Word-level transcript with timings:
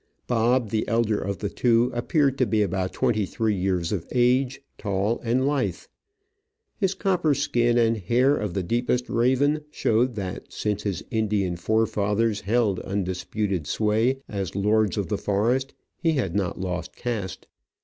Bob, 0.25 0.71
the 0.71 0.87
elder 0.87 1.19
of 1.19 1.37
the 1.37 1.49
two, 1.49 1.91
appeared 1.93 2.35
to 2.35 2.47
be 2.47 2.63
about 2.63 2.91
twenty 2.91 3.23
three 3.23 3.53
years 3.53 3.91
of 3.91 4.07
age, 4.11 4.59
tall 4.79 5.19
and 5.23 5.45
lithe* 5.45 5.83
His 6.79 6.95
coppery 6.95 7.35
skin 7.35 7.77
and 7.77 7.97
hair 7.97 8.35
of 8.35 8.55
the 8.55 8.63
deepest 8.63 9.07
raven 9.07 9.63
showed 9.69 10.15
that 10.15 10.51
since 10.51 10.81
his 10.81 11.03
Indian 11.11 11.55
fore 11.55 11.85
fathers 11.85 12.41
held 12.41 12.79
undisputed 12.79 13.67
sway 13.67 14.17
as 14.27 14.55
Lords 14.55 14.97
of 14.97 15.07
the 15.07 15.19
Forest 15.19 15.75
he 15.99 16.13
had 16.13 16.35
not 16.35 16.59
lost 16.59 16.95
caste. 16.95 17.45